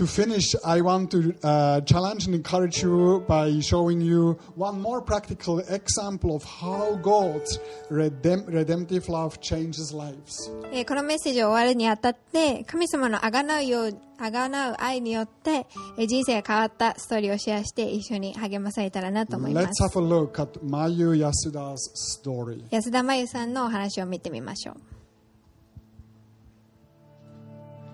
[0.00, 5.02] To finish, I want to uh, challenge and encourage you by showing you one more
[5.02, 7.58] practical example of how God's
[7.90, 10.50] redem- redemptive love changes lives.
[10.72, 15.66] えーこのメッセージを終わるにあたって、神様のあがなうよう、あがなう愛によって、
[15.98, 19.82] えー人生が変わったストーリーをシェアして一緒に励まされたらなと思いま Let's す。
[19.82, 22.64] have a look at Mayu Yasuda's story.
[22.70, 24.76] 安田真由さんのお話を見てみましょう。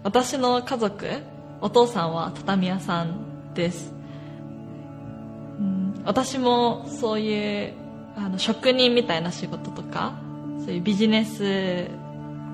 [0.04, 1.04] 私の家族
[1.60, 3.92] お父さんは畳屋さんです、
[5.58, 7.72] うん、私もそういう
[8.16, 10.18] あの職人みたいな仕事とか
[10.64, 11.88] そういうビジネス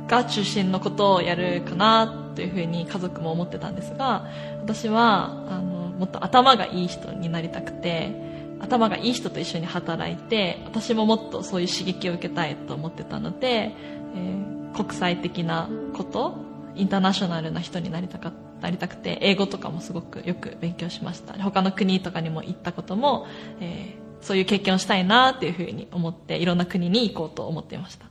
[0.08, 4.26] が中心のことをやるかなというふうに家族も思ってたんですが
[4.60, 8.12] 私はあのもっと頭がいい人になりたくて
[8.60, 13.72] 頭がいい人と一緒に働いて私ももっとそういう刺激を受けたいと思ってたので、
[14.14, 16.36] えー国際的なこと
[16.74, 18.51] インターナショナルな人になりたかった。
[18.62, 21.34] なりたくて英語とかもすごくよく勉強しました。
[21.34, 23.26] 他の国とかにも行ったことも、
[23.60, 28.06] えーそういう経験をしたいなっていうふうに思っていろんな国に行こうと思っていました。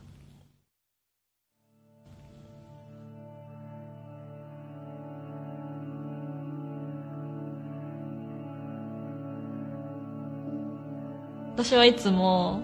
[11.54, 12.60] 私はいつも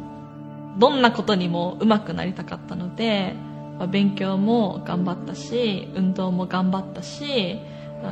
[0.79, 3.35] どんなことにも上手くなりたかったので
[3.91, 7.61] 勉強も頑張ったし運動も頑張ったし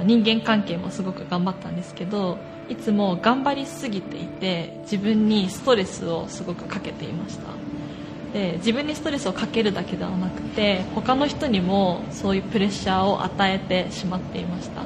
[0.05, 7.51] 人間関係もすごく頑張ったんですけどいつも頑張りすぎていて自分にストレスをすごくかけていました。
[8.32, 14.82] で自分にストレスをかけるだけではなくて他の人にもそういうプレッシャーを与えてしまっていました。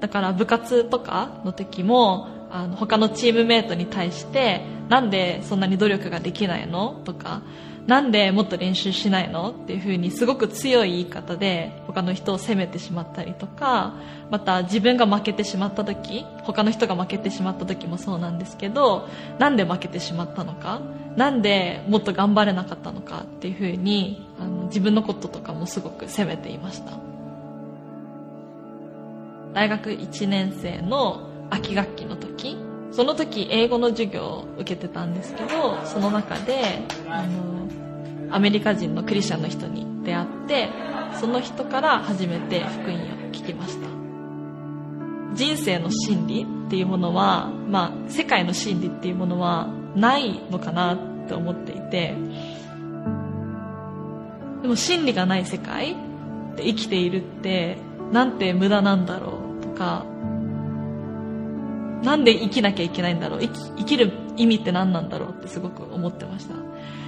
[0.00, 7.02] だから部活とかの時もあの他のチームメイトに対してなんでそんなに努力ができないの？
[7.04, 7.42] とか
[7.88, 13.94] なんでもっと練習しないのっていうふうにすごく強い言い方で他の人を責めてしまったりとか
[14.30, 19.08] また自分が負けてしまった時他の人が負けてしまった時もそうなんですけど
[19.38, 20.82] なんで負けてしまったのか
[21.16, 26.92] なんでもっと頑張れなかったのかっていうふうにあの自分のこととかもすごく責めていました。
[29.54, 37.68] 大学1年生の秋学期の時その時英語の授業を受けてたんですけどその中であの
[38.30, 40.68] アメリカ人のクリスチャンの人に出会って
[41.20, 42.98] その人から初めて福音を
[43.32, 43.88] 聞きました。
[45.34, 52.14] 人生の真理っていうものは、まあ、世界の真理っていうものはないのかなって思っていて。
[54.62, 55.94] でも真理がない世界
[56.56, 57.78] で生きているって
[58.12, 60.04] なんて無駄なんだろうとか
[62.02, 63.40] なんで生きなきゃいけないんだろう？
[63.40, 66.54] 生き生きる意味って何なんだろうってすごく思ってました。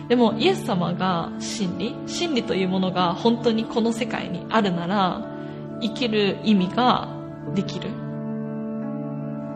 [0.08, 5.26] でもイエス様が真理真理というものが本当にこの世界にあるなら
[5.80, 7.08] 生きる意味が
[7.54, 7.90] できる。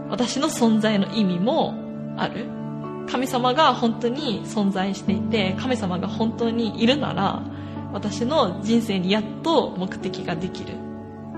[0.09, 1.75] 私の存在の意味も
[2.17, 2.47] ある。
[3.11, 7.43] 神様が本当に存在していて神様が本当にいるなら
[7.93, 10.73] 私の人生にやっと目的ができる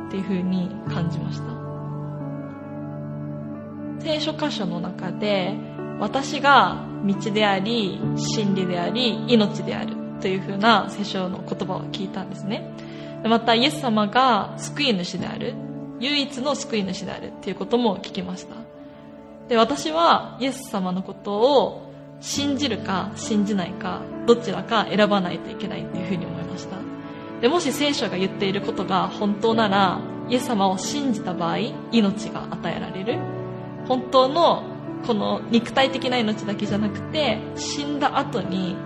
[0.06, 1.55] っていうふうに感じました。
[4.06, 5.52] 聖書箇所の中で
[5.98, 12.70] 私が道であり真理であり命であるというふうな聖書の言葉を聞いたんですね。
[13.24, 15.54] またイエス様が救い主である。
[15.98, 18.54] 唯一の救い主であるっていうことも聞きました。
[19.48, 21.90] で私はイエス様のことを
[22.20, 26.76] 信じるか信じないかどちらか選ばないといけないっていうふうに思いました。
[27.40, 31.58] でもし聖書が言っていることが本当ならイエス様を信じた場合
[31.90, 33.45] 命が与えられる。
[33.88, 34.62] 本当の
[35.06, 38.76] この肉体的な命だけじゃなくて死んだ後に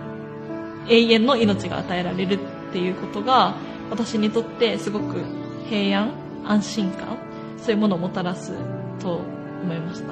[0.87, 3.55] 永遠の命が与えられるっていうことが
[3.89, 5.23] 私にとってすごく
[5.69, 6.13] 平安
[6.45, 7.17] 安心感
[7.57, 8.53] そういうものをもたらす
[8.99, 9.21] と
[9.63, 10.07] 思いました。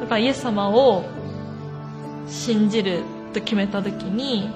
[0.00, 1.04] だからイエス様を
[2.28, 4.50] 信じると決めた時に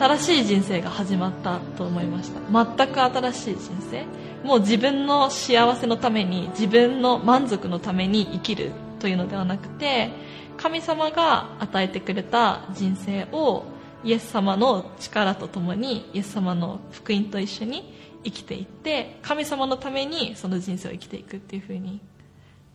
[0.00, 2.40] 新しい人生が始まったと思いました。
[2.76, 4.06] 全く新しい人生。
[4.42, 10.10] もう自分の幸せのために自分の満足のために生きるというのではなくて
[10.56, 13.64] 神様が与えてくれた人生を
[14.02, 17.94] イエス様の力とともにイエス様の福音と一緒に
[18.24, 22.00] 生きていって神様のためにその人生を生きていくっていうふうに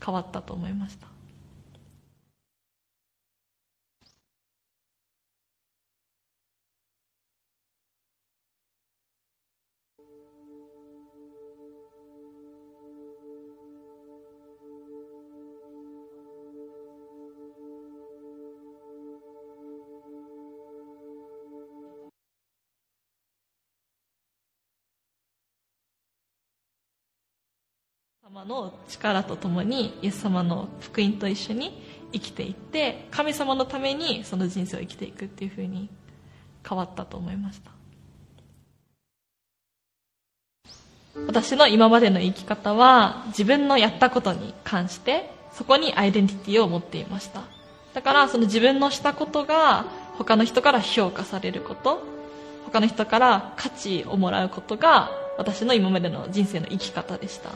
[0.03, 1.14] 変わったと思いました。
[28.36, 31.81] 様の力とともにイエス様の福音と一緒に
[32.11, 35.88] 生きていって神様のためにその人生を生きていくっていうふうに
[36.67, 37.71] 変わったと思いました。
[41.27, 47.43] 私の今までの生き方は自分のやったことに関してそこにアイデンティティを持っていました。
[47.93, 49.86] だからその自分のしたことが
[50.17, 52.03] 他の人から評価されること
[52.65, 57.51] 他の人から価値をもらうことが私の今までの人生の生き方でした。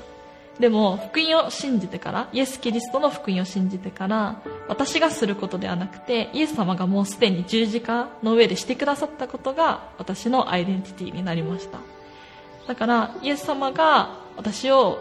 [0.59, 11.79] でも福音を信じてからイエス・キリストの福音を信じてから私がすることではなくてイエス様がもうすでに十字架の上でしてくださったことが私のアイデンティティになりました。
[12.67, 14.99] だからイエス様が私を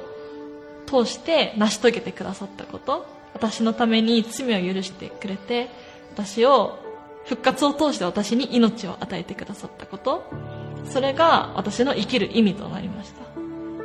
[0.86, 5.68] 通して成し遂げてくださったこと私のために罪を許してくれて
[6.14, 6.78] 私を
[7.26, 10.24] 復活を通して私に命を与えてくださったこと
[10.86, 13.27] それが私の生きる意味となりました。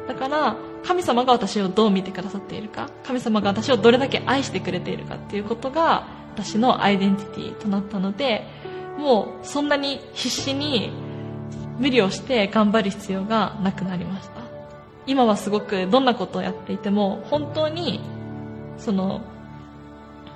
[0.07, 8.45] だから神様が私をどう見てくださっているか神様が私をどれだけ愛してくれているかっていうことが私のアイデンティティとなったので
[8.97, 10.91] もうそんなに必死に
[11.79, 14.33] 無理をして頑張る必要がなくなりました。
[15.05, 17.99] 今はすごくどんなことをやっていても本当に
[18.77, 19.21] その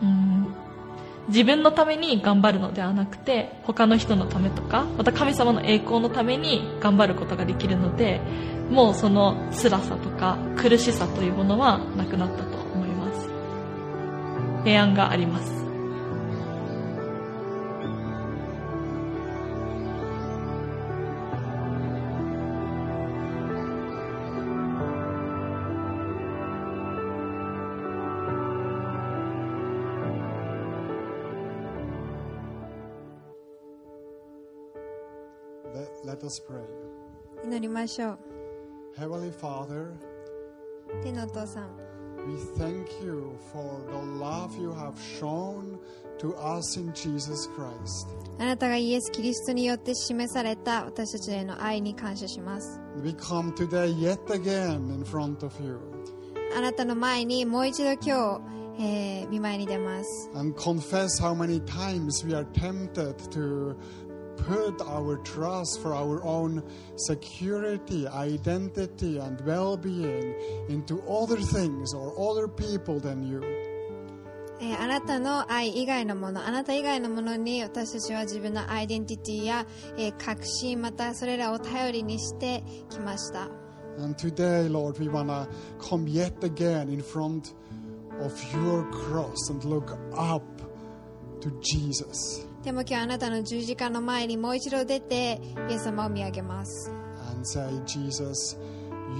[0.01, 0.46] うん
[1.27, 8.21] 自分のために頑張るのではなくて他の人のためとかまた神様の栄光のために頑張ることができるので
[8.69, 13.29] もうその辛さとか苦しさというものはなくなったと思います。
[14.63, 15.56] 平安があります。
[36.16, 36.62] Let, let us pray.
[37.44, 38.18] 祈りましょう
[38.96, 39.92] Heavenly Father,
[41.02, 41.70] 天のお父さん
[42.26, 45.76] we thank you for the love you have shown
[46.18, 48.06] to us in Jesus Christ.
[48.38, 55.80] あなたがイエス・キリストによって示された私たちへの愛に感謝します We come today yet again in front of you
[56.56, 58.40] あなたの前にもう一度今日、
[58.78, 63.74] えー見舞いに出ます and confess how many times we are tempted to
[64.36, 66.62] put our trust for our own
[66.96, 70.34] security, identity, and well being
[70.68, 73.42] into other things or other people than you.
[74.60, 83.48] えーあなたの愛以外のものあなた以外のものに私たちは自分のアイデンティティや、えー確信またそれらを頼りにしてきました
[83.98, 85.46] And today, Lord, we want to
[85.78, 87.52] come yet again in front
[88.20, 90.42] of your cross and look up
[91.40, 95.39] to Jesus でも今日あなたの十字架の前にもう一度出て
[95.69, 96.91] イエス様を見上げます
[97.31, 98.57] and say, Jesus,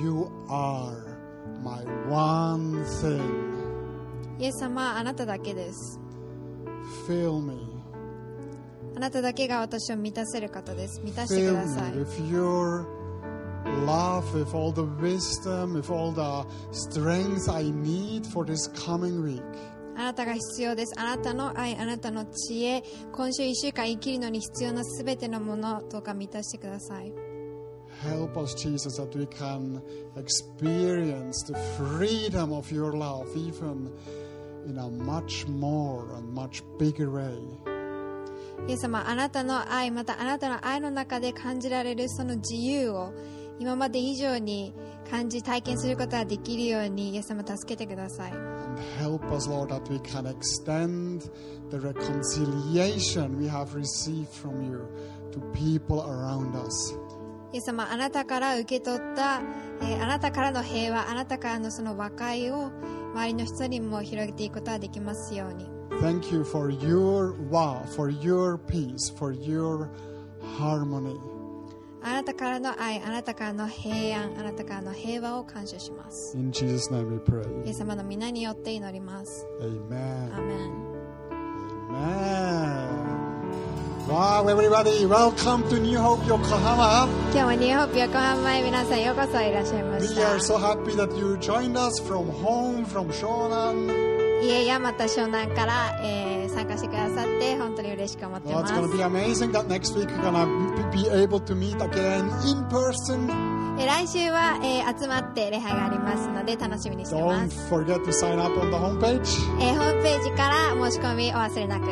[0.03, 1.17] you are
[1.63, 3.21] my one thing.
[4.37, 5.97] イエス様あなただけです
[7.07, 7.57] Fill me.
[8.97, 12.85] あなただけが私を満たせる方です満たしてください with your
[13.85, 19.41] love, with all the wisdom, with all the strength I need for this coming week.
[19.97, 27.11] あなたが必要ですあなたの愛あなたの知恵今週1週間生きるのに必要なすべてのものどうか満たしてください
[28.03, 29.81] Help us, Jesus, that we can
[30.15, 33.91] experience the freedom of your love even
[34.67, 37.33] in a much more and much bigger way.
[38.67, 43.13] イエス様あなたの愛またあなたの愛の中で感じられるその自由を
[43.59, 44.73] 今まで以上に
[45.09, 48.33] 感じ体験することができるようにイエス様助けてください
[48.99, 51.29] help us, Lord, that we can extend
[51.71, 54.87] the reconciliation we have received from you
[55.31, 56.95] to people around us.
[57.53, 59.41] イエス様あなたから受け取った、
[59.81, 62.71] えーあなたからの平和あなたからのその和解を
[63.13, 65.65] 周りの人にも広げていくことができますように
[66.01, 69.89] Thank you for your wow, for your peace, for your
[70.59, 71.17] harmony.
[72.09, 77.69] あなたからの愛あなたからの平安あなたからの平和を感謝します In Jesus' name we イ pray.
[77.69, 80.33] エス様の皆によって祈ります Amen.
[80.33, 80.87] アーメン
[81.91, 83.07] Amen.
[84.07, 87.09] Wow, everybody, welcome to New Hope Yokohama.
[87.33, 94.06] 今日もニューホープ横浜へ皆さんようこそいらっしゃいま We し are た so happy that you joined us from home, from Shonan.
[94.41, 100.89] 家やまた湘南から、えー参加してくださって本当に嬉しく思って Well, ま it's す going to be amazing that next week we're going to
[100.91, 103.29] be able to meet again in person.
[103.79, 109.19] えー来週は、えー集まって礼拝がありますので楽しみにしてま Don't す、forget to sign up on the homepage.
[109.61, 111.83] えーホームページから申し込みお忘れなく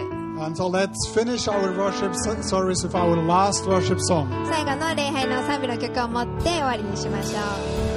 [0.41, 4.27] And so let's finish our worship service with our last worship song.
[4.47, 7.39] 最後の礼拝の賛美の曲を持って終わりにしましょ
[7.91, 7.94] う